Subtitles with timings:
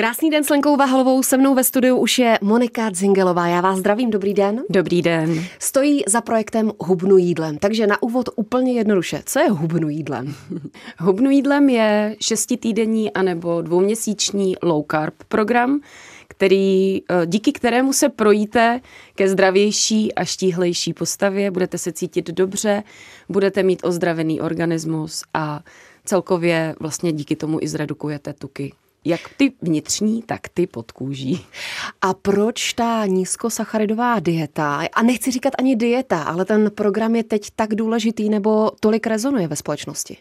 [0.00, 3.46] Krásný den s Lenkou Vahalovou, se mnou ve studiu už je Monika Zingelová.
[3.46, 4.62] Já vás zdravím, dobrý den.
[4.70, 5.44] Dobrý den.
[5.58, 9.22] Stojí za projektem Hubnu jídlem, takže na úvod úplně jednoduše.
[9.26, 10.34] Co je Hubnu jídlem?
[10.98, 15.80] Hubnu jídlem je šestitýdenní anebo dvouměsíční low carb program,
[16.28, 18.80] který, eh, díky kterému se projíte
[19.14, 22.82] ke zdravější a štíhlejší postavě, budete se cítit dobře,
[23.28, 25.60] budete mít ozdravený organismus a
[26.04, 28.72] celkově vlastně díky tomu i zredukujete tuky
[29.04, 31.46] jak ty vnitřní, tak ty pod kůží.
[32.02, 37.50] A proč ta nízkosacharidová dieta, a nechci říkat ani dieta, ale ten program je teď
[37.56, 40.16] tak důležitý nebo tolik rezonuje ve společnosti?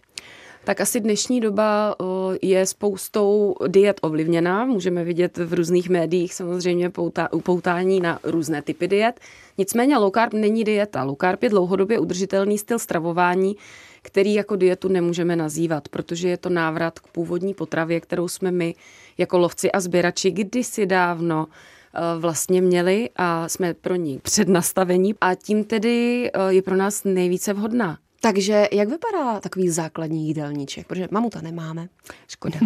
[0.63, 1.95] tak asi dnešní doba
[2.41, 4.66] je spoustou diet ovlivněná.
[4.66, 9.20] Můžeme vidět v různých médiích samozřejmě pouta, upoutání na různé typy diet.
[9.57, 11.04] Nicméně low carb není dieta.
[11.04, 13.55] Low carb je dlouhodobě udržitelný styl stravování,
[14.02, 18.76] který jako dietu nemůžeme nazývat, protože je to návrat k původní potravě, kterou jsme my
[19.17, 25.35] jako lovci a sběrači kdysi dávno eh, vlastně měli a jsme pro ní přednastavení a
[25.35, 27.98] tím tedy eh, je pro nás nejvíce vhodná.
[28.21, 30.87] Takže jak vypadá takový základní jídelníček?
[30.87, 31.90] Protože mamuta nemáme.
[32.27, 32.59] Škoda.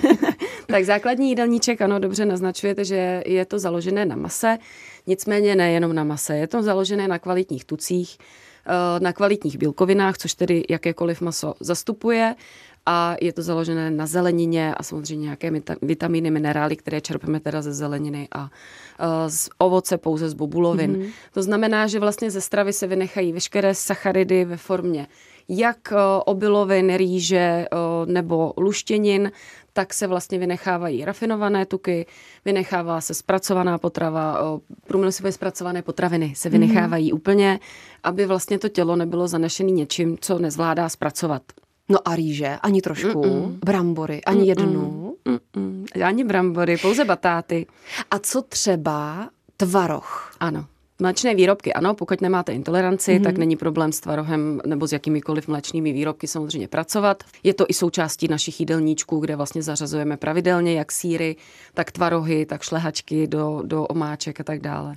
[0.66, 4.58] tak základní jídelníček, ano, dobře naznačujete, že je to založené na mase,
[5.06, 8.18] nicméně nejenom na mase, je to založené na kvalitních tucích,
[8.98, 12.34] na kvalitních bílkovinách, což tedy jakékoliv maso zastupuje
[12.86, 17.74] a je to založené na zelenině a samozřejmě nějaké vitamíny, minerály, které čerpeme teda ze
[17.74, 18.50] zeleniny a
[18.98, 20.96] eh, z ovoce pouze z bobulovin.
[20.96, 21.10] Mm-hmm.
[21.32, 25.06] To znamená, že vlastně ze stravy se vynechají veškeré sacharidy ve formě
[25.48, 27.66] jak eh, obilovin, rýže
[28.06, 29.32] nebo luštěnin,
[29.72, 32.06] tak se vlastně vynechávají rafinované tuky,
[32.44, 34.38] vynechává se zpracovaná potrava,
[34.86, 37.16] průmyslově zpracované potraviny se vynechávají mm.
[37.16, 37.60] úplně,
[38.02, 41.42] aby vlastně to tělo nebylo zanešené něčím, co nezvládá zpracovat.
[41.88, 43.58] No a rýže, ani trošku, Mm-mm.
[43.64, 44.48] brambory, ani Mm-mm.
[44.48, 45.14] jednu.
[45.24, 45.86] Mm-mm.
[46.04, 47.66] Ani brambory, pouze batáty.
[48.10, 50.32] A co třeba tvaroh?
[50.40, 50.66] Ano.
[51.00, 53.24] Mléčné výrobky, ano, pokud nemáte intoleranci, mm-hmm.
[53.24, 57.22] tak není problém s tvarohem nebo s jakýmikoliv mléčnými výrobky samozřejmě pracovat.
[57.42, 61.36] Je to i součástí našich jídelníčků, kde vlastně zařazujeme pravidelně jak síry,
[61.74, 64.94] tak tvarohy, tak šlehačky do, do omáček a tak dále.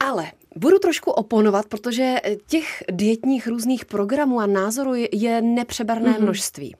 [0.00, 0.24] Ale
[0.56, 2.16] Budu trošku oponovat, protože
[2.46, 6.22] těch dietních různých programů a názorů je nepřeberné mm-hmm.
[6.22, 6.76] množství.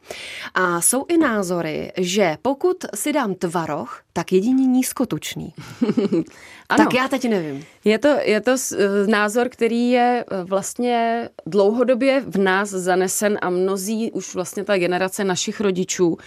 [0.54, 5.54] A jsou i názory, že pokud si dám tvaroh, tak jedině nízkotučný.
[6.69, 6.84] ano.
[6.84, 7.64] Tak já teď nevím.
[7.84, 13.50] Je to, je to eh, názor, který je eh, vlastně dlouhodobě v nás zanesen a
[13.50, 16.22] mnozí už vlastně ta generace našich rodičů Eh,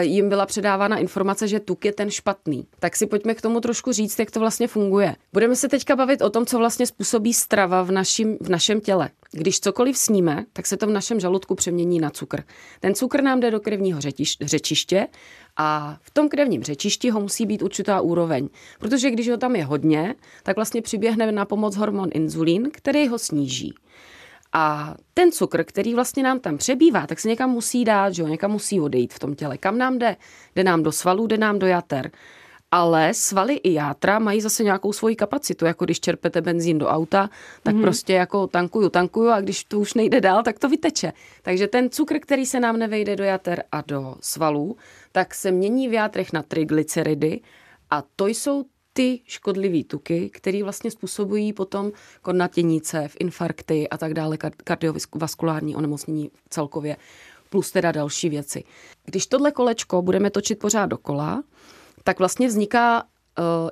[0.00, 2.66] jim byla předávána informace, že tuk je ten špatný.
[2.80, 5.16] Tak si pojďme k tomu trošku říct, jak to vlastně funguje.
[5.32, 9.10] Budeme se teďka bavit o tom, co vlastně způsobí strava v, našim, v našem těle.
[9.32, 12.42] Když cokoliv sníme, tak se to v našem žaludku přemění na cukr.
[12.80, 15.06] Ten cukr nám jde do krevního řetiš, řečiště
[15.56, 18.48] a v tom krevním řečišti ho musí být určitá úroveň.
[18.78, 23.18] Protože když ho tam je hodně, tak vlastně přiběhne na pomoc hormon inzulín, který ho
[23.18, 23.74] sníží.
[24.52, 28.28] A ten cukr, který vlastně nám tam přebývá, tak se někam musí dát, že jo,
[28.28, 29.58] někam musí odejít v tom těle.
[29.58, 30.16] Kam nám jde?
[30.56, 32.10] Jde nám do svalů, jde nám do jater.
[32.70, 37.30] Ale svaly i játra mají zase nějakou svoji kapacitu, jako když čerpete benzín do auta,
[37.62, 37.82] tak mm.
[37.82, 41.12] prostě jako tankuju, tankuju a když to už nejde dál, tak to vyteče.
[41.42, 44.76] Takže ten cukr, který se nám nevejde do jater a do svalů,
[45.12, 47.40] tak se mění v játrech na triglyceridy
[47.90, 48.64] a to jsou
[48.98, 51.92] ty škodlivé tuky, které vlastně způsobují potom
[53.08, 56.96] v infarkty a tak dále, kardiovaskulární onemocnění celkově,
[57.50, 58.64] plus teda další věci.
[59.04, 61.42] Když tohle kolečko budeme točit pořád dokola,
[62.04, 63.04] tak vlastně vzniká uh,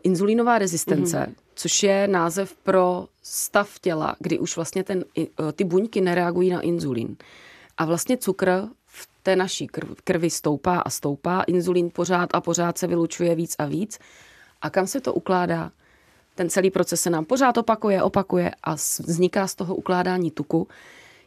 [0.03, 1.34] inzulínová rezistence, mm-hmm.
[1.54, 6.60] což je název pro stav těla, kdy už vlastně ten, uh, ty buňky nereagují na
[6.60, 7.16] inzulín.
[7.76, 9.66] A vlastně cukr v té naší
[10.04, 13.98] krvi stoupá a stoupá, inzulín pořád a pořád se vylučuje víc a víc
[14.62, 15.70] a kam se to ukládá?
[16.34, 20.68] Ten celý proces se nám pořád opakuje, opakuje a vzniká z toho ukládání tuku,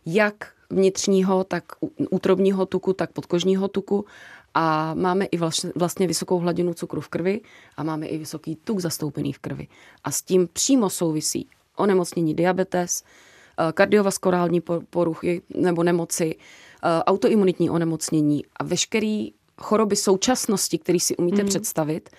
[0.06, 1.64] jak vnitřního, tak
[2.10, 4.06] útrobního tuku, tak podkožního tuku
[4.54, 5.38] a máme i
[5.76, 7.42] vlastně vysokou hladinu cukru v krvi
[7.78, 9.68] a máme i vysoký tuk zastoupený v krvi.
[10.04, 18.46] A s tím přímo souvisí onemocnění diabetes, eh, kardiovaskulární poruchy nebo nemoci, eh, autoimunitní onemocnění
[18.56, 19.26] a veškeré
[19.58, 21.50] choroby současnosti, které si umíte mm.
[21.50, 22.10] představit,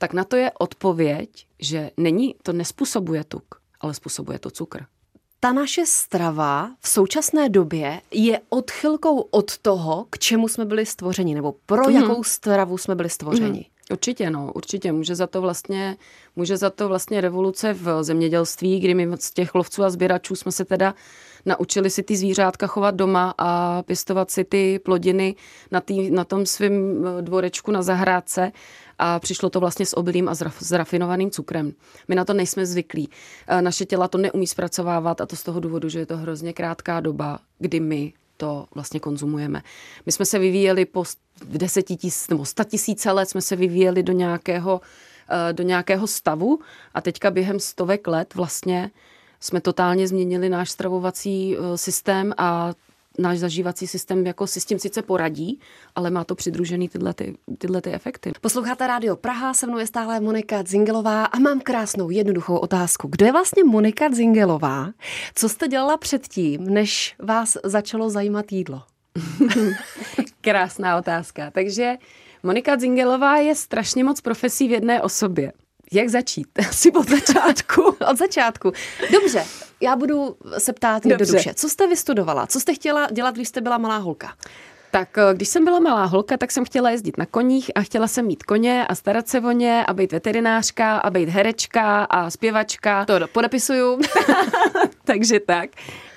[0.00, 3.44] tak na to je odpověď, že není, to nespůsobuje tuk,
[3.80, 4.84] ale způsobuje to cukr.
[5.40, 11.34] Ta naše strava v současné době je odchylkou od toho, k čemu jsme byli stvořeni,
[11.34, 11.96] nebo pro mm.
[11.96, 13.58] jakou stravu jsme byli stvořeni.
[13.58, 13.92] Mm.
[13.92, 14.92] Určitě, no, určitě.
[14.92, 15.96] Může za to vlastně,
[16.36, 20.52] může za to vlastně revoluce v zemědělství, kdy my z těch lovců a sběračů jsme
[20.52, 20.94] se teda
[21.46, 25.34] naučili si ty zvířátka chovat doma a pěstovat si ty plodiny
[25.70, 28.52] na, tý, na tom svém eh, dvorečku na zahrádce
[28.98, 31.72] a přišlo to vlastně s obilím a s rafinovaným cukrem.
[32.08, 33.08] My na to nejsme zvyklí.
[33.46, 36.52] Eh, naše těla to neumí zpracovávat a to z toho důvodu, že je to hrozně
[36.52, 39.62] krátká doba, kdy my to vlastně konzumujeme.
[40.06, 41.04] My jsme se vyvíjeli po
[41.44, 44.80] desetitis, nebo sta tisíce let jsme se vyvíjeli do nějakého,
[45.28, 46.58] eh, do nějakého stavu
[46.94, 48.90] a teďka během stovek let vlastně
[49.40, 52.72] jsme totálně změnili náš stravovací eh, systém a
[53.18, 55.60] náš zažívací systém jako si s tím sice poradí,
[55.94, 58.32] ale má to přidružený tyhle, ty, tyhle ty efekty.
[58.40, 63.08] Posloucháte Rádio Praha, se mnou je stále Monika Zingelová a mám krásnou jednoduchou otázku.
[63.08, 64.90] Kdo je vlastně Monika Zingelová?
[65.34, 68.82] Co jste dělala předtím, než vás začalo zajímat jídlo?
[70.40, 71.50] Krásná otázka.
[71.50, 71.94] Takže
[72.42, 75.52] Monika Zingelová je strašně moc profesí v jedné osobě.
[75.92, 76.48] Jak začít?
[76.68, 77.82] Asi od začátku.
[78.10, 78.72] od začátku.
[79.12, 79.44] Dobře,
[79.80, 81.54] já budu se ptát jednoduše.
[81.54, 82.46] Co jste vystudovala?
[82.46, 84.32] Co jste chtěla dělat, když jste byla malá holka?
[84.90, 88.08] Tak eh, když jsem byla malá holka, tak jsem chtěla jezdit na koních a chtěla
[88.08, 92.30] jsem mít koně a starat se o ně a být veterinářka a být herečka a
[92.30, 93.04] zpěvačka.
[93.04, 94.00] To podepisuju.
[95.04, 95.70] Takže tak.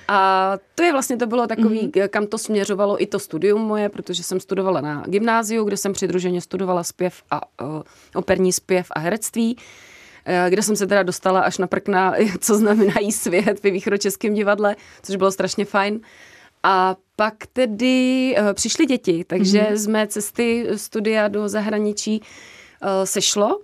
[0.07, 2.07] A to je vlastně, to bylo takový, mm-hmm.
[2.07, 6.41] kam to směřovalo i to studium moje, protože jsem studovala na gymnáziu, kde jsem přidruženě
[6.41, 7.81] studovala zpěv a uh,
[8.15, 9.57] operní zpěv a herectví
[10.49, 14.75] kde jsem se teda dostala až na prkna, co znamená jí svět ve Východočeském divadle,
[15.03, 15.99] což bylo strašně fajn.
[16.63, 19.75] A pak tedy uh, přišly děti, takže mm-hmm.
[19.75, 23.59] z mé cesty studia do zahraničí uh, sešlo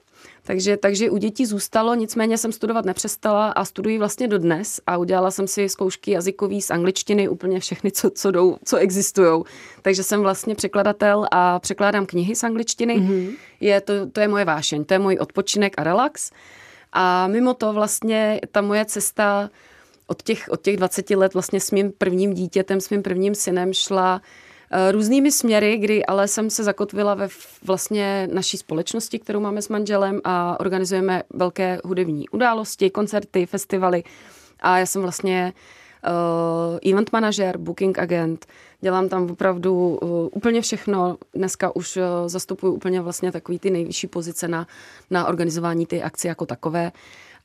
[0.49, 5.31] takže, takže u dětí zůstalo, nicméně jsem studovat nepřestala a studuji vlastně dodnes a udělala
[5.31, 9.43] jsem si zkoušky jazykový z angličtiny, úplně všechny, co, co jdou, co existují.
[9.81, 12.99] Takže jsem vlastně překladatel a překládám knihy z angličtiny.
[12.99, 13.35] Mm-hmm.
[13.59, 16.31] Je to, to je moje vášeň, to je můj odpočinek a relax.
[16.93, 19.49] A mimo to vlastně ta moje cesta
[20.09, 23.73] od těch, od těch 20 let vlastně s mým prvním dítětem, s mým prvním synem
[23.73, 24.21] šla
[24.71, 27.27] Eh, různými směry, kdy ale jsem se zakotvila ve
[27.63, 34.03] vlastně naší společnosti, kterou máme s manželem a organizujeme velké hudební události, koncerty, festivaly
[34.59, 35.53] a já jsem vlastně
[36.07, 38.45] uh, event manažer, booking agent,
[38.81, 41.17] dělám tam opravdu uh, úplně všechno.
[41.33, 44.67] Dneska už uh, zastupuji úplně vlastně takový ty nejvyšší pozice na,
[45.09, 46.91] na organizování ty akce jako takové.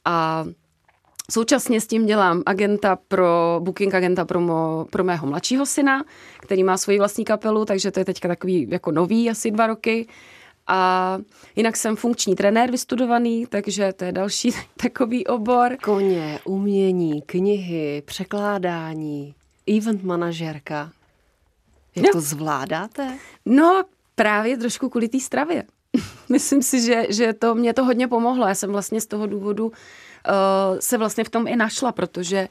[0.05, 0.45] A
[1.31, 6.05] Současně s tím dělám agenta pro, booking agenta pro, mo, pro mého mladšího syna,
[6.41, 10.09] který má svoji vlastní kapelu, takže to je teďka takový jako nový, asi dva roky.
[10.67, 11.19] A
[11.57, 15.77] jinak jsem funkční trenér vystudovaný, takže to je další takový obor.
[15.83, 19.35] Koně, umění, knihy, překládání,
[19.77, 20.93] event manažerka.
[21.97, 22.13] Jak no.
[22.13, 23.19] to zvládáte?
[23.45, 23.83] No,
[24.15, 25.65] právě trošku kvůli té stravě.
[26.29, 28.47] Myslím si, že, že to mě to hodně pomohlo.
[28.47, 29.73] Já jsem vlastně z toho důvodu
[30.29, 32.49] uh, se vlastně v tom i našla, protože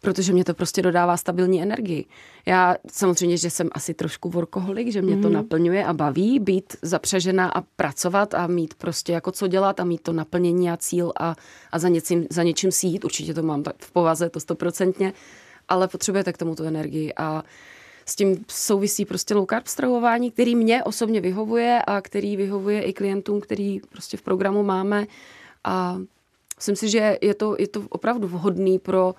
[0.00, 2.04] protože mě to prostě dodává stabilní energii.
[2.46, 5.22] Já samozřejmě, že jsem asi trošku workoholik, že mě mm.
[5.22, 5.34] to mhm.
[5.34, 10.02] naplňuje a baví být zapřežená a pracovat a mít prostě jako co dělat a mít
[10.02, 11.36] to naplnění a cíl a,
[11.72, 13.04] a za, něčím, za něčím sít.
[13.04, 15.12] Určitě to mám tak v povaze, to stoprocentně,
[15.68, 17.42] ale potřebujete k tomu tu energii a
[18.06, 22.92] s tím souvisí prostě low carb stravování, který mě osobně vyhovuje a který vyhovuje i
[22.92, 25.06] klientům, který prostě v programu máme
[25.64, 25.98] a
[26.60, 29.14] Myslím si, že je to, je to opravdu vhodný pro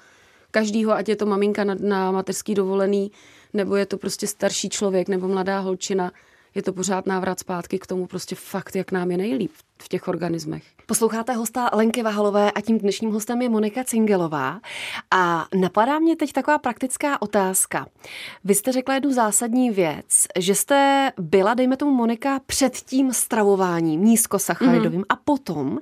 [0.51, 3.11] každýho, ať je to maminka na, na mateřský dovolený,
[3.53, 6.11] nebo je to prostě starší člověk, nebo mladá holčina,
[6.55, 9.51] je to pořád návrat zpátky k tomu prostě fakt, jak nám je nejlíp
[9.81, 10.63] v těch organismech.
[10.85, 14.59] Posloucháte hosta Lenky Vahalové a tím dnešním hostem je Monika Cingelová.
[15.11, 17.87] A napadá mě teď taková praktická otázka.
[18.43, 24.03] Vy jste řekla jednu zásadní věc, že jste byla, dejme tomu Monika, před tím stravováním
[24.03, 25.05] nízkosacharidovým mm.
[25.09, 25.79] a potom.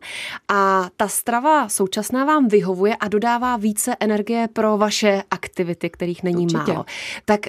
[0.47, 6.43] A ta strava současná vám vyhovuje a dodává více energie pro vaše aktivity, kterých není
[6.43, 6.71] Určitě.
[6.71, 6.85] málo.
[7.25, 7.39] Tak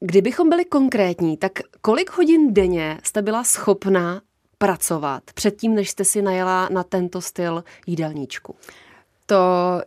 [0.00, 4.20] Kdybychom byli konkrétní, tak kolik hodin denně jste byla schopná
[4.58, 8.54] pracovat předtím, než jste si najela na tento styl jídelníčku?
[9.26, 9.36] To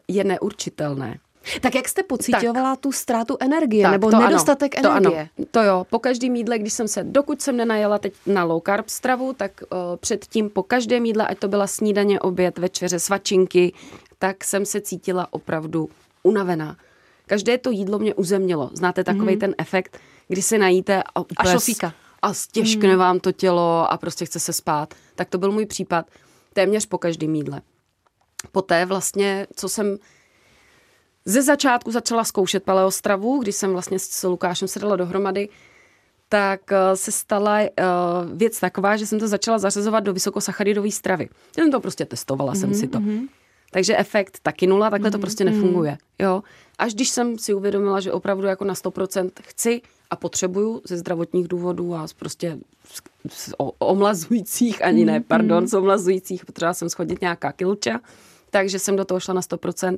[0.07, 1.19] je neurčitelné.
[1.61, 5.29] Tak jak jste pocitovala tu ztrátu energie tak, nebo to nedostatek ano, energie?
[5.35, 8.43] To, ano, to jo, po každém jídle, když jsem se, dokud jsem nenajela teď na
[8.43, 12.99] low carb stravu, tak uh, předtím po každém jídle, ať to byla snídaně, oběd, večeře,
[12.99, 13.73] svačinky,
[14.19, 15.89] tak jsem se cítila opravdu
[16.23, 16.77] unavená.
[17.25, 18.69] Každé to jídlo mě uzemnilo.
[18.73, 19.39] Znáte takový mm-hmm.
[19.39, 21.93] ten efekt, kdy se najíte a, a šlofíka.
[22.21, 22.99] A stěžkne mm.
[22.99, 24.93] vám to tělo a prostě chce se spát.
[25.15, 26.05] Tak to byl můj případ
[26.53, 27.61] téměř po každém jídle.
[28.51, 29.97] Poté vlastně, co jsem
[31.25, 35.49] ze začátku začala zkoušet paleostravu, když jsem vlastně s Lukášem se dala dohromady,
[36.29, 37.67] tak eh, se stala uh,
[38.37, 41.29] věc taková, že jsem to začala zařazovat do vysokosacharidové stravy.
[41.57, 42.99] Já jsem to prostě testovala, mm-hmm, jsem si to.
[42.99, 43.27] Mm-hmm.
[43.71, 45.97] Takže efekt taky nula, takhle mm, to mhm, prostě nefunguje.
[46.19, 46.43] Jo?
[46.77, 49.81] Až když jsem si uvědomila, že opravdu jako na 100% chci
[50.11, 52.57] a potřebuju ze zdravotních důvodů a prostě
[53.29, 57.99] z, omlazujících, ani ne, mhm, pardon, z omlazujících, potřeba jsem schodit nějaká kilča,
[58.49, 59.97] takže jsem do toho šla na 100%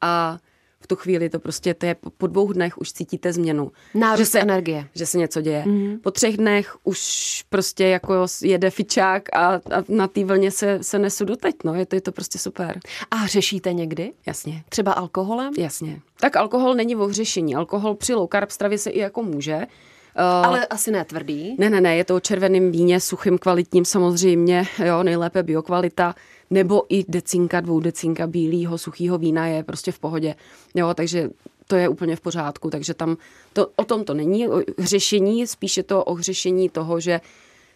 [0.00, 0.38] a
[0.82, 3.72] v tu chvíli to prostě, to je po dvou dnech už cítíte změnu.
[3.94, 4.88] Nárůst že se, energie.
[4.94, 5.64] Že se něco děje.
[5.66, 5.98] Mm.
[6.02, 10.98] Po třech dnech už prostě jako jede fičák a, a na té vlně se, se
[10.98, 12.80] nesu doteď, no, je to, je to prostě super.
[13.10, 14.12] A řešíte někdy?
[14.26, 14.62] Jasně.
[14.68, 15.52] Třeba alkoholem?
[15.58, 16.00] Jasně.
[16.20, 17.54] Tak alkohol není o řešení.
[17.54, 19.56] Alkohol při low carb stravě se i jako může.
[19.56, 21.56] Uh, Ale asi ne tvrdý.
[21.58, 26.14] Ne, ne, ne, je to o červeným víně, suchým, kvalitním samozřejmě, jo, nejlépe biokvalita
[26.52, 30.34] nebo i decinka, dvou decinka bílého suchého vína je prostě v pohodě.
[30.74, 31.30] Jo, takže
[31.66, 33.16] to je úplně v pořádku, takže tam
[33.52, 37.20] to, o tom to není o hřešení, spíše to o hřešení toho, že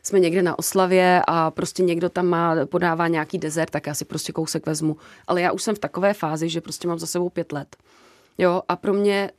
[0.02, 4.04] jsme někde na oslavě a prostě někdo tam má, podává nějaký dezert, tak já si
[4.04, 4.96] prostě kousek vezmu.
[5.26, 7.76] Ale já už jsem v takové fázi, že prostě mám za sebou pět let.
[8.38, 9.30] Jo, a pro mě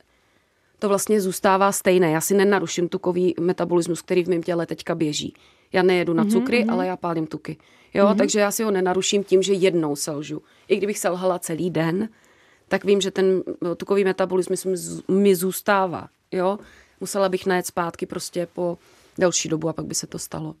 [0.78, 2.10] to vlastně zůstává stejné.
[2.10, 5.34] Já si nenaruším tukový metabolismus, který v mém těle teďka běží.
[5.72, 6.72] Já nejedu na mhm, cukry, mm-hmm.
[6.72, 7.56] ale já pálím tuky.
[7.94, 8.16] Jo, mm-hmm.
[8.16, 10.42] takže já si ho nenaruším tím, že jednou selžu.
[10.68, 12.08] I kdybych selhala celý den,
[12.68, 14.66] tak vím, že ten eh, tukový metabolismus
[15.08, 16.08] mi zůstává.
[16.32, 16.58] Jo,
[17.00, 18.78] musela bych najet zpátky prostě po
[19.18, 20.54] delší dobu a pak by se to stalo.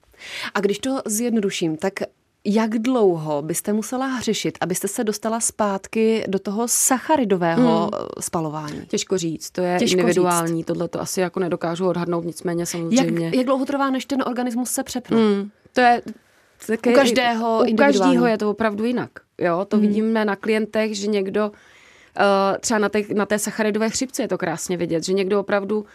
[0.54, 2.00] A když to zjednoduším, tak
[2.44, 8.08] jak dlouho byste musela hřešit, abyste se dostala zpátky do toho sacharidového hmm.
[8.20, 8.86] spalování?
[8.88, 10.66] Těžko říct, to je Těžko individuální, říct.
[10.66, 13.24] tohle to asi jako nedokážu odhadnout, nicméně samozřejmě.
[13.24, 15.16] Jak, jak dlouho trvá, než ten organismus se přepne?
[15.16, 15.50] Hmm.
[15.72, 16.02] To je
[16.66, 19.10] také, u každého U každého je to opravdu jinak.
[19.38, 19.86] Jo, to hmm.
[19.86, 21.52] vidíme na klientech, že někdo uh,
[22.60, 25.86] třeba na té, na té sacharidové chřipce je to krásně vidět, že někdo opravdu uh,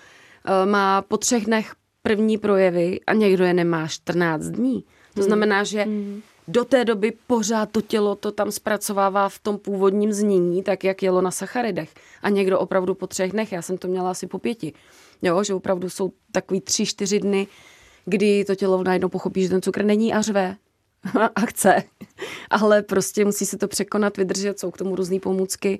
[0.65, 1.71] má po třech dnech
[2.01, 4.81] první projevy a někdo je nemá 14 dní.
[5.13, 5.23] To hmm.
[5.23, 10.13] znamená, že hmm do té doby pořád to tělo to tam zpracovává v tom původním
[10.13, 11.89] znění, tak jak jelo na sacharidech.
[12.21, 14.73] A někdo opravdu po třech dnech, já jsem to měla asi po pěti.
[15.21, 17.47] Jo, že opravdu jsou takový tři, čtyři dny,
[18.05, 20.55] kdy to tělo najednou pochopí, že ten cukr není a řve
[21.35, 21.83] a chce.
[22.49, 25.79] Ale prostě musí se to překonat, vydržet, jsou k tomu různé pomůcky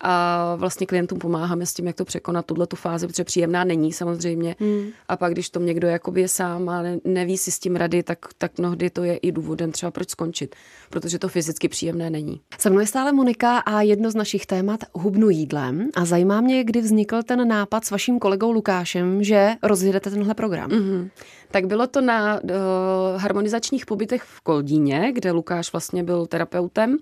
[0.00, 3.92] a vlastně klientům pomáháme s tím, jak to překonat, tuhle tu fázi, protože příjemná není
[3.92, 4.56] samozřejmě.
[4.60, 4.88] Hmm.
[5.08, 8.18] A pak, když to někdo jakoby je sám a neví si s tím rady, tak,
[8.38, 10.56] tak mnohdy to je i důvodem třeba proč skončit,
[10.90, 12.40] protože to fyzicky příjemné není.
[12.58, 16.64] Se mnou je stále Monika a jedno z našich témat hubnu jídlem a zajímá mě,
[16.64, 20.70] kdy vznikl ten nápad s vaším kolegou Lukášem, že rozjedete tenhle program.
[20.70, 21.10] Mm-hmm.
[21.50, 22.50] Tak bylo to na uh,
[23.16, 26.98] harmonizačních pobytech v Koldíně, kde Lukáš vlastně byl terapeutem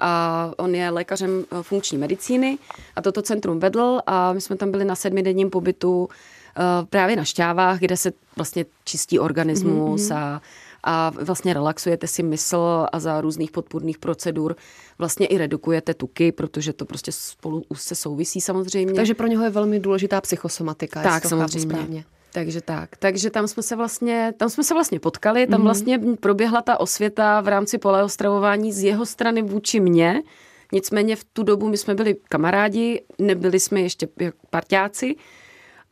[0.00, 2.58] a on je lékařem eh, funkční medicíny
[2.96, 6.08] a toto centrum vedl a my jsme tam byli na sedmidenním pobytu
[6.56, 10.16] eh, právě na šťávách, kde se vlastně čistí organismus mm-hmm.
[10.16, 10.42] a
[10.84, 14.56] a vlastně relaxujete si mysl a za různých podpůrných procedur
[14.98, 18.94] vlastně i redukujete tuky, protože to prostě spolu se souvisí samozřejmě.
[18.94, 21.02] Takže pro něho je velmi důležitá psychosomatika.
[21.02, 21.60] Tak, samozřejmě.
[21.60, 22.04] Správně.
[22.32, 22.96] Takže tak.
[22.96, 25.64] Takže tam jsme se vlastně, tam jsme se vlastně potkali, tam mm-hmm.
[25.64, 30.22] vlastně proběhla ta osvěta v rámci poleostravování z jeho strany vůči mně.
[30.72, 34.08] Nicméně v tu dobu my jsme byli kamarádi, nebyli jsme ještě
[34.50, 35.16] parťáci,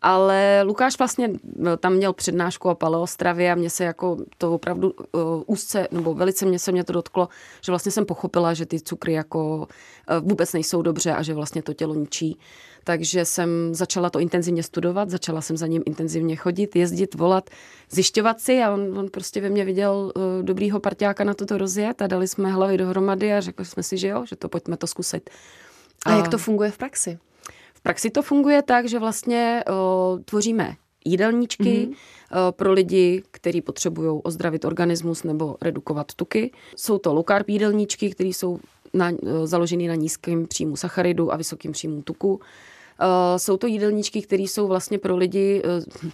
[0.02, 4.90] ale Lukáš vlastně no, tam měl přednášku o paleostravě a mě se jako to opravdu
[4.90, 7.28] uh, úzce, nebo velice mě se mě to dotklo,
[7.60, 9.66] že vlastně jsem pochopila, že ty cukry jako uh,
[10.28, 12.38] vůbec nejsou dobře a že vlastně to tělo ničí.
[12.84, 17.50] Takže jsem začala to intenzivně studovat, začala jsem za ním intenzivně chodit, jezdit, volat,
[17.90, 22.02] zjišťovat si a on, on prostě ve mně viděl uh, dobrýho parťáka na toto rozjet
[22.02, 24.86] a dali jsme hlavy dohromady a řekli jsme si, že jo, že to pojďme to
[24.86, 25.30] zkusit.
[26.06, 27.18] A, a jak to funguje v praxi?
[27.74, 31.90] V praxi to funguje tak, že vlastně uh, tvoříme jídelníčky mm-hmm.
[31.90, 31.96] uh,
[32.50, 36.52] pro lidi, kteří potřebují ozdravit organismus nebo redukovat tuky.
[36.76, 38.58] Jsou to low carb jídelníčky, které jsou
[38.94, 42.34] na, uh, založeny na nízkém příjmu sacharidu a vysokým příjmu tuku.
[42.34, 42.40] Uh,
[43.36, 45.62] jsou to jídelníčky, které jsou vlastně pro lidi
[46.04, 46.10] uh,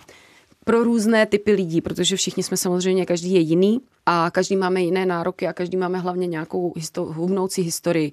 [0.65, 5.07] pro různé typy lidí, protože všichni jsme samozřejmě, každý je jiný a každý máme jiné
[5.07, 8.13] nároky a každý máme hlavně nějakou histo- hubnoucí historii.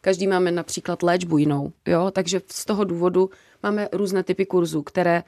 [0.00, 2.10] Každý máme například léčbu jinou, jo?
[2.10, 3.30] takže z toho důvodu
[3.62, 5.22] máme různé typy kurzů, které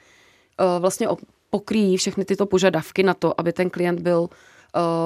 [0.78, 1.08] vlastně
[1.50, 4.28] pokryjí všechny tyto požadavky na to, aby ten klient byl uh,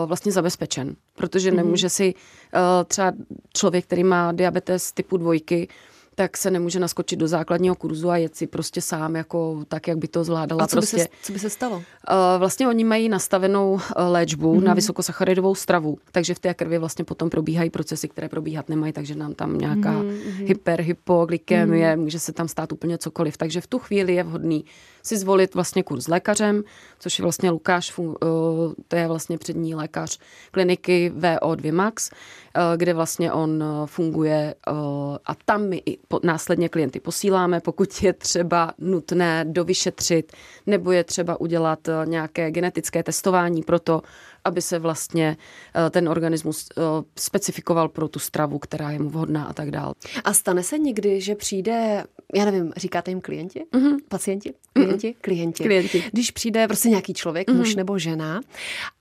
[0.07, 0.97] vlastně zabezpečen.
[1.15, 1.57] Protože mm-hmm.
[1.57, 3.13] nemůže si uh, třeba
[3.57, 5.69] člověk, který má diabetes typu dvojky,
[6.17, 9.99] tak se nemůže naskočit do základního kurzu a jet si prostě sám, jako tak, jak
[9.99, 10.65] by to zvládala.
[10.65, 10.97] A co, prostě.
[10.97, 11.77] by, se, co by se stalo?
[11.77, 11.83] Uh,
[12.39, 14.63] vlastně oni mají nastavenou eh, léčbu mm-hmm.
[14.63, 19.15] na vysokosacharidovou stravu, takže v té krvi vlastně potom probíhají procesy, které probíhat nemají, takže
[19.15, 20.47] nám tam nějaká mm-hmm.
[20.47, 22.01] hyper, hypoglykemie, mm-hmm.
[22.01, 23.37] může se tam stát úplně cokoliv.
[23.37, 24.65] Takže v tu chvíli je vhodný
[25.07, 26.63] si zvolit vlastně kurz s lékařem,
[26.99, 28.25] což je vlastně Lukáš, eh,
[28.89, 30.19] to je vlastně přední lékař
[30.51, 34.55] kliniky VO2 Max, eh, kde vlastně on funguje
[35.27, 40.33] a tam my i následně klienty posíláme, pokud je třeba nutné dovyšetřit
[40.67, 44.03] nebo je třeba udělat nějaké genetické testování pro to,
[44.47, 45.37] aby se vlastně
[45.87, 46.83] eh, ten organismus eh,
[47.19, 49.95] specifikoval pro tu stravu, která je mu vhodná a tak dále.
[50.25, 53.65] A stane se někdy, že přijde, já nevím, říkáte jim klienti?
[53.73, 53.97] Mm-hmm.
[54.09, 54.55] Pacienti?
[54.73, 55.09] Klienti?
[55.09, 55.17] Mm-hmm.
[55.21, 55.65] Klienti.
[55.65, 56.05] Klienti.
[56.13, 57.57] Když přijde prostě nějaký člověk, mm-hmm.
[57.57, 58.41] muž nebo žena,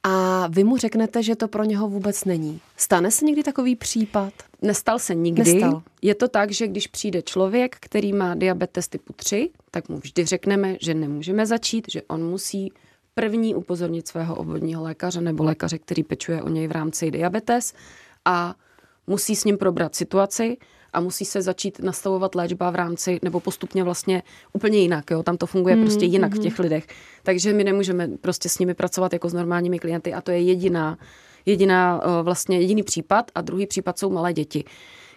[0.04, 2.60] a vy mu řeknete, že to pro něho vůbec není.
[2.78, 4.34] Stane se někdy takový případ?
[4.62, 5.54] Nestal se nikdy.
[5.54, 5.84] Nestal.
[6.02, 10.25] Je to tak, že když přijde člověk, který má diabetes typu 3, tak mu vždy
[10.25, 12.72] řekneme, že nemůžeme začít, že on musí
[13.16, 17.74] první upozornit svého obvodního lékaře nebo lékaře, který pečuje o něj v rámci diabetes
[18.26, 18.56] a
[19.08, 20.58] musí s ním probrat situaci
[20.94, 25.12] a musí se začít nastavovat léčba v rámci, nebo postupně vlastně úplně jinak.
[25.12, 25.24] Jo?
[25.24, 26.40] Tam to funguje mm, prostě jinak mm.
[26.40, 26.88] v těch lidech.
[27.24, 30.98] Takže my nemůžeme prostě s nimi pracovat jako s normálními klienty a to je jediná,
[31.46, 34.64] jediná vlastně jediný případ a druhý případ jsou malé děti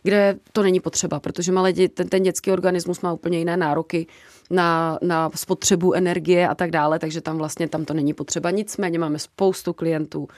[0.02, 4.06] kde to není potřeba, protože malé dě, ten, ten dětský organismus má úplně jiné nároky
[4.50, 8.50] na, na spotřebu energie a tak dále, takže tam vlastně tam to není potřeba.
[8.50, 10.28] Nicméně máme spoustu klientů,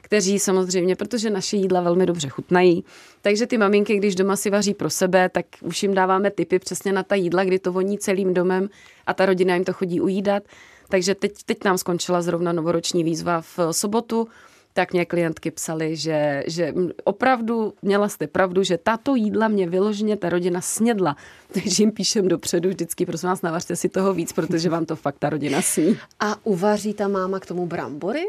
[0.00, 2.84] kteří samozřejmě, protože naše jídla velmi dobře chutnají,
[3.22, 6.92] takže ty maminky, když doma si vaří pro sebe, tak už jim dáváme tipy přesně
[6.92, 8.68] na ta jídla, kdy to voní celým domem
[9.06, 10.42] a ta rodina jim to chodí ujídat.
[10.88, 14.28] Takže teď, teď nám skončila zrovna novoroční výzva v sobotu,
[14.74, 20.16] tak mě klientky psali, že, že opravdu měla jste pravdu, že tato jídla mě vyloženě
[20.16, 21.16] ta rodina snědla.
[21.52, 25.18] Takže jim píšem dopředu vždycky, prosím vás, navařte si toho víc, protože vám to fakt
[25.18, 25.98] ta rodina sní.
[26.20, 28.24] A uvaří ta máma k tomu brambory?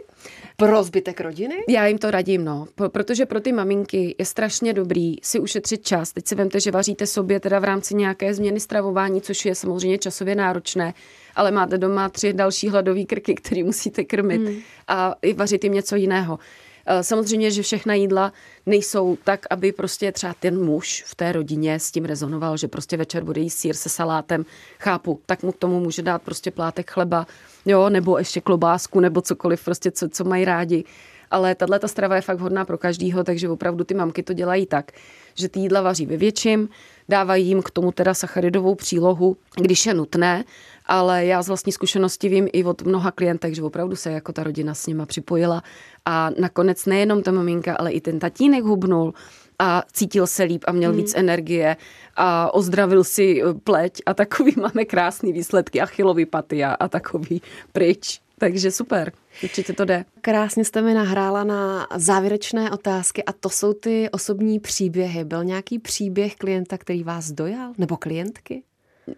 [0.58, 1.56] Pro zbytek rodiny?
[1.70, 2.68] Já jim to radím, no.
[2.88, 6.14] Protože pro ty maminky je strašně dobrý si ušetřit čas.
[6.14, 9.98] Teď si vemte, že vaříte sobě teda v rámci nějaké změny stravování, což je samozřejmě
[9.98, 10.94] časově náročné
[11.36, 14.56] ale máte doma tři další hladové krky, které musíte krmit hmm.
[14.88, 16.40] a i vařit jim něco jiného.
[16.88, 18.34] Eh, samozřejmě, že všechna jídla
[18.66, 22.98] nejsou tak, aby prostě třeba ten muž v té rodině s tím rezonoval, že prostě
[22.98, 24.46] večer bude jíst sír se salátem,
[24.80, 27.28] chápu, tak mu k tomu může dát prostě plátek chleba,
[27.66, 30.84] jo, nebo ještě klobásku, nebo cokoliv prostě, co, co mají rádi.
[31.32, 34.66] Ale tahle ta strava je fakt hodná pro každýho, takže opravdu ty mamky to dělají
[34.66, 34.92] tak,
[35.36, 36.70] že ty jídla vaří ve větším,
[37.10, 40.44] dávají jim k tomu teda sacharidovou přílohu, když je nutné,
[40.86, 44.44] ale já z vlastní zkušenosti vím i od mnoha klientek, že opravdu se jako ta
[44.44, 45.64] rodina s nima připojila
[46.06, 49.14] a nakonec nejenom ta maminka, ale i ten tatínek hubnul
[49.60, 51.02] a cítil se líp a měl hmm.
[51.02, 51.78] víc energie
[52.16, 58.25] a ozdravil si pleť a takový máme krásný výsledky achilový paty a, a takový pryč.
[58.38, 59.12] Takže super,
[59.44, 60.06] určitě to jde.
[60.22, 65.24] Krásně jste mi nahrála na závěrečné otázky a to jsou ty osobní příběhy.
[65.24, 67.74] Byl nějaký příběh klienta, který vás dojal?
[67.78, 68.64] Nebo klientky?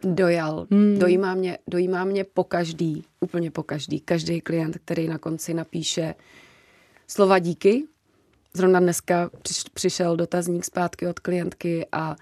[0.04, 0.68] Dojal.
[0.72, 1.00] Hmm.
[1.00, 4.00] Dojímá, mě, dojímá mě po každý, úplně po každý.
[4.00, 6.16] Každý klient, který na konci napíše
[7.08, 7.84] slova díky.
[8.54, 9.30] Zrovna dneska
[9.74, 12.16] přišel dotazník zpátky od klientky a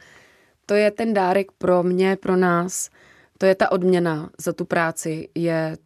[0.65, 2.89] to je ten dárek pro mě, pro nás.
[3.37, 5.77] To je ta odměna za tu práci, je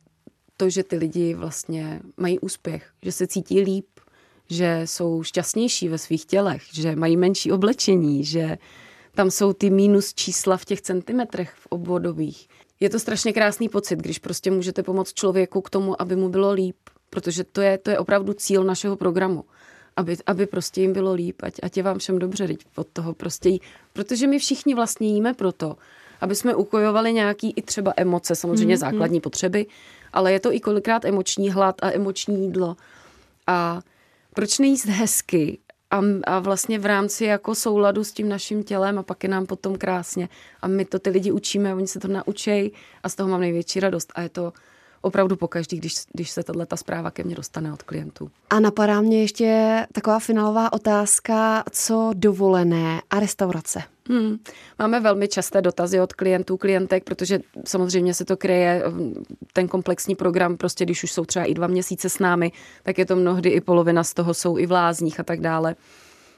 [0.60, 3.86] to, že ty lidi vlastně mají úspěch, že se cítí líp,
[4.50, 8.58] že jsou šťastnější ve svých tělech, že mají menší oblečení, že
[9.16, 12.48] tam jsou ty mínus čísla v těch centimetrech v obvodových.
[12.80, 16.52] Je to strašně krásný pocit, když prostě můžete pomoct člověku k tomu, aby mu bylo
[16.52, 16.78] líp,
[17.10, 19.46] protože to je, to je opravdu cíl našeho programu.
[19.96, 23.50] Aby, aby prostě jim bylo líp, ať, ať je vám všem dobře, od toho prostě
[23.50, 23.62] jí,
[23.94, 25.78] protože my všichni vlastně jíme proto,
[26.22, 28.80] aby jsme ukojovali nějaký i třeba emoce, samozřejmě mm-hmm.
[28.80, 29.66] základní potřeby,
[30.14, 32.76] ale je to i kolikrát emoční hlad a emoční jídlo.
[33.48, 33.82] A
[34.34, 35.58] proč nejíst hezky
[35.92, 39.46] a, a vlastně v rámci jako souladu s tím naším tělem a pak je nám
[39.46, 40.30] potom krásně.
[40.62, 43.80] A my to ty lidi učíme, oni se to naučí a z toho mám největší
[43.80, 44.12] radost.
[44.16, 44.54] A je to
[45.02, 48.32] opravdu pokaždý, když, když se tato zpráva ke mně dostane od klientů.
[48.50, 53.84] A napadá mě ještě taková finálová otázka, co dovolené a restaurace.
[54.10, 54.38] Hmm.
[54.80, 58.84] Máme velmi časté dotazy od klientů, klientek, protože samozřejmě se to kryje,
[59.54, 62.52] ten komplexní program, prostě když už jsou třeba i dva měsíce s námi,
[62.84, 65.76] tak je to mnohdy i polovina z toho jsou i v lázních a tak dále.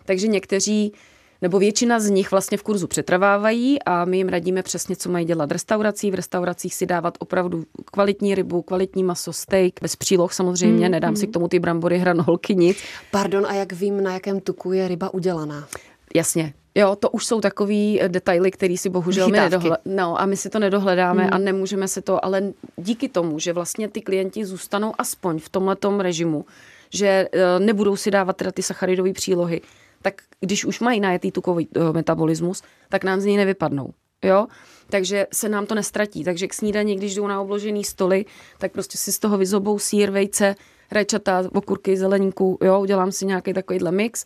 [0.06, 0.94] Takže někteří
[1.42, 5.26] nebo většina z nich vlastně v kurzu přetrvávají a my jim radíme přesně, co mají
[5.26, 6.12] dělat v restaurací.
[6.12, 11.12] V restauracích si dávat opravdu kvalitní rybu, kvalitní maso, steak, bez příloh samozřejmě, mm, nedám
[11.12, 11.16] mm.
[11.16, 12.78] si k tomu ty brambory, hranolky, nic.
[13.12, 15.68] Pardon, a jak vím, na jakém tuku je ryba udělaná?
[16.16, 19.78] Jasně, Jo, to už jsou takový eh, detaily, který si bohužel my nedohledáme.
[19.86, 21.34] No a my si to nedohledáme hmm.
[21.34, 22.44] a nemůžeme se to, ale
[22.78, 26.46] díky tomu, že vlastně ty klienti zůstanou aspoň v tomhletom režimu,
[26.94, 29.62] že uh, nebudou si dávat teda ty sacharidové přílohy,
[30.02, 33.94] tak když už mají najetý tukový uh, metabolismus, tak nám z něj nevypadnou.
[34.24, 34.48] jo,
[34.90, 36.24] takže se nám to nestratí.
[36.24, 38.26] Takže k snídani, když jdou na obložený stoly,
[38.58, 40.56] tak prostě si z toho vyzobou sír, vejce,
[40.92, 44.26] rajčata, okurky, zeleníku, jo, udělám si nějaký takovýhle mix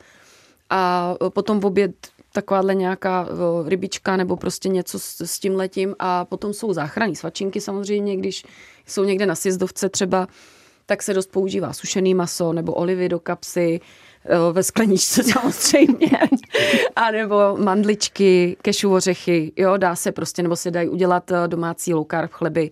[0.69, 1.95] a potom v oběd
[2.31, 3.27] takováhle nějaká
[3.67, 8.45] rybička nebo prostě něco s, s tím letím a potom jsou záchranní svačinky samozřejmě, když
[8.87, 10.27] jsou někde na sjezdovce třeba,
[10.85, 13.79] tak se dost používá sušený maso nebo olivy do kapsy,
[14.51, 16.19] ve skleničce samozřejmě,
[16.95, 22.05] a nebo mandličky, kešu ořechy, jo, dá se prostě, nebo se dají udělat domácí low
[22.11, 22.69] carb chleby,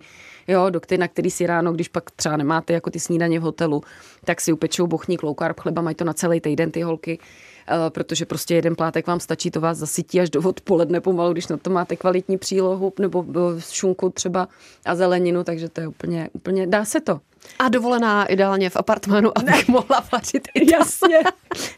[0.48, 3.42] jo, do který, na který si ráno, když pak třeba nemáte jako ty snídaně v
[3.42, 3.82] hotelu,
[4.24, 7.53] tak si upečou bochník low carb chleba, mají to na celý týden ty holky, Eh,
[7.88, 11.56] protože prostě jeden plátek vám stačí, to vás zasytí až do odpoledne pomalu, když na
[11.56, 14.48] to máte kvalitní přílohu nebo eh, šunku třeba
[14.84, 17.20] a zeleninu, takže to je úplně, úplně dá se to.
[17.58, 19.72] A dovolená ideálně v apartmánu, abych ne.
[19.72, 21.18] mohla vařit i Jasně.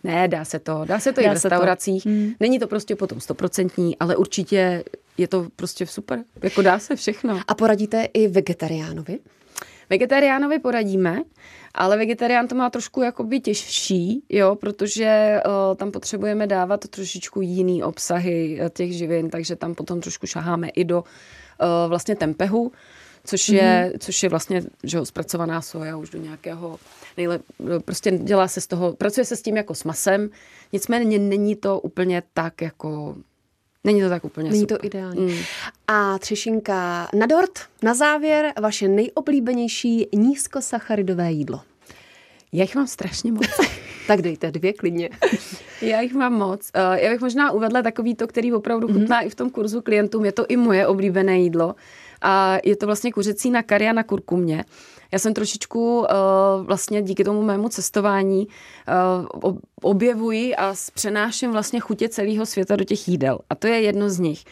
[0.04, 0.82] ne, dá se to.
[0.84, 2.02] Dá se to dá i v restauracích.
[2.02, 2.08] To.
[2.08, 2.32] Hmm.
[2.40, 4.84] Není to prostě potom stoprocentní, ale určitě
[5.18, 6.24] je to prostě super.
[6.42, 7.40] Jako dá se všechno.
[7.48, 9.18] A poradíte i vegetariánovi?
[9.90, 11.22] Vegetariánovi poradíme,
[11.74, 17.82] ale vegetarián to má trošku jakoby těžší, jo, protože uh, tam potřebujeme dávat trošičku jiný
[17.82, 22.72] obsahy uh, těch živin, takže tam potom trošku šaháme i do uh, vlastně tempehu,
[23.24, 23.98] což je, mm-hmm.
[23.98, 26.78] což je vlastně že ho, zpracovaná soja už do nějakého,
[27.16, 27.42] nejlep,
[27.84, 30.30] prostě dělá se z toho, pracuje se s tím jako s masem,
[30.72, 33.16] nicméně není to úplně tak jako
[33.86, 34.78] Není to tak úplně Není super.
[34.78, 35.20] to ideální.
[35.20, 35.38] Mm.
[35.88, 41.60] A třešinka na dort, na závěr, vaše nejoblíbenější nízkosacharidové jídlo.
[42.52, 43.46] Já jich mám strašně moc.
[44.06, 45.10] tak dejte dvě klidně.
[45.82, 46.70] Já jich mám moc.
[46.74, 49.00] Eh, já bych možná uvedla takový to, který opravdu mhm.
[49.00, 49.26] chutná mm-hmm.
[49.26, 50.24] i v tom kurzu klientům.
[50.24, 51.74] Je to i moje oblíbené jídlo.
[52.22, 54.64] A je to vlastně kuřecí na kari a na kurkumě.
[55.12, 56.06] Já jsem trošičku uh,
[56.66, 58.46] vlastně díky tomu mému cestování
[59.44, 63.38] uh, objevuji a přenáším vlastně chutě celého světa do těch jídel.
[63.50, 64.44] A to je jedno z nich.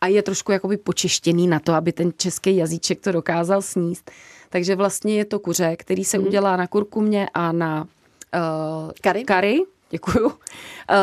[0.00, 4.10] A je trošku jakoby počeštěný na to, aby ten český jazyček to dokázal sníst.
[4.48, 6.26] Takže vlastně je to kuře, který se mm.
[6.26, 9.24] udělá na kurkumě a na uh, kary.
[9.24, 9.60] kary
[9.92, 10.32] Děkuju.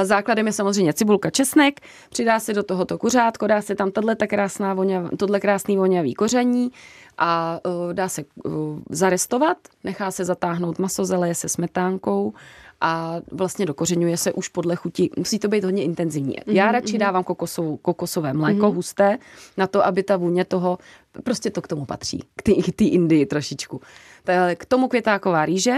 [0.03, 4.73] Základem je samozřejmě cibulka, česnek, přidá se do tohoto kuřátko, dá se tam tohle krásná
[4.73, 6.71] voňav, tohle krásný voňavý koření
[7.17, 12.33] a uh, dá se uh, zarestovat, nechá se zatáhnout maso, zeleje se smetánkou
[12.81, 15.09] a vlastně dokořenuje se už podle chuti.
[15.17, 16.35] Musí to být hodně intenzivní.
[16.35, 16.99] Mm-hmm, Já radši mm-hmm.
[16.99, 18.73] dávám kokosovou, kokosové mléko mm-hmm.
[18.73, 19.17] husté
[19.57, 20.77] na to, aby ta vůně toho,
[21.23, 23.81] prostě to k tomu patří, k té Indii trošičku.
[24.23, 25.77] Tak, k tomu květáková rýže,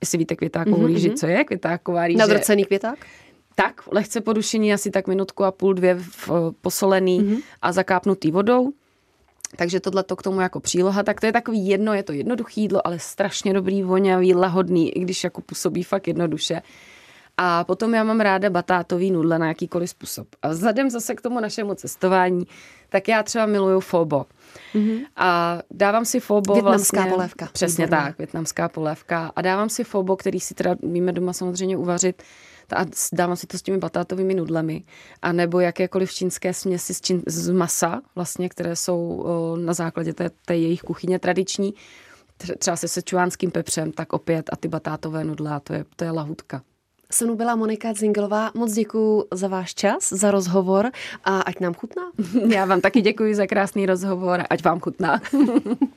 [0.00, 0.86] jestli víte květákovou mm-hmm.
[0.86, 2.18] rýži, co je květáková rýže.
[2.18, 3.06] Nadrcený květák?
[3.54, 6.30] Tak, lehce podušený, asi tak minutku a půl, dvě v,
[6.60, 7.42] posolený mm-hmm.
[7.62, 8.72] a zakápnutý vodou.
[9.56, 12.60] Takže tohle to k tomu jako příloha, tak to je takový jedno, je to jednoduché
[12.60, 16.62] jídlo, ale strašně dobrý, voňavý, lahodný, i když jako působí fakt jednoduše.
[17.36, 20.28] A potom já mám ráda batátový nudle na jakýkoliv způsob.
[20.42, 22.46] A vzhledem zase k tomu našemu cestování,
[22.88, 24.26] tak já třeba miluju fobo.
[24.74, 25.06] Mm-hmm.
[25.16, 27.48] A dávám si fobo Větnamská vlastně, polévka.
[27.52, 28.04] Přesně Výborné.
[28.04, 29.32] tak, větnamská polévka.
[29.36, 32.22] A dávám si fobo, který si teda víme doma samozřejmě uvařit,
[32.76, 34.84] a dávám si to s těmi batátovými nudlemi,
[35.22, 40.12] a nebo jakékoliv čínské směsi z, čín, z masa, vlastně, které jsou o, na základě
[40.12, 41.74] té, té jejich kuchyně tradiční,
[42.58, 46.10] třeba se sečuánským pepřem, tak opět a ty batátové nudle, a to je, to je
[46.10, 46.62] lahutka.
[47.14, 48.50] Se mnou byla Monika Zinglová.
[48.54, 50.90] Moc děkuji za váš čas, za rozhovor
[51.24, 52.02] a ať nám chutná.
[52.48, 55.20] Já vám taky děkuji za krásný rozhovor, ať vám chutná.